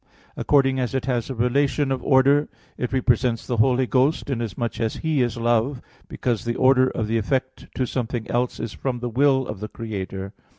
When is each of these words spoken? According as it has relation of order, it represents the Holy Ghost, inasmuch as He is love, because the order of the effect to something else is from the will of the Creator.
According 0.35 0.79
as 0.79 0.95
it 0.95 1.05
has 1.05 1.29
relation 1.29 1.91
of 1.91 2.03
order, 2.03 2.49
it 2.75 2.91
represents 2.91 3.45
the 3.45 3.57
Holy 3.57 3.85
Ghost, 3.85 4.31
inasmuch 4.31 4.79
as 4.79 4.95
He 5.05 5.21
is 5.21 5.37
love, 5.37 5.79
because 6.07 6.43
the 6.43 6.55
order 6.55 6.89
of 6.89 7.05
the 7.05 7.19
effect 7.19 7.67
to 7.75 7.85
something 7.85 8.27
else 8.27 8.59
is 8.59 8.73
from 8.73 8.97
the 8.99 9.09
will 9.09 9.45
of 9.47 9.59
the 9.59 9.67
Creator. 9.69 10.33